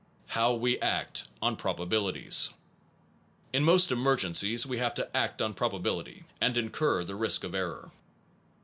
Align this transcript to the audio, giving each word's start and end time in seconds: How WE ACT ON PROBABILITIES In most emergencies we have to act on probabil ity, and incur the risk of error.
How 0.29 0.53
WE 0.53 0.79
ACT 0.79 1.25
ON 1.43 1.55
PROBABILITIES 1.55 2.49
In 3.53 3.63
most 3.63 3.91
emergencies 3.91 4.65
we 4.65 4.79
have 4.79 4.95
to 4.95 5.15
act 5.15 5.43
on 5.43 5.53
probabil 5.53 6.01
ity, 6.01 6.23
and 6.41 6.57
incur 6.57 7.03
the 7.03 7.13
risk 7.13 7.43
of 7.43 7.53
error. 7.53 7.91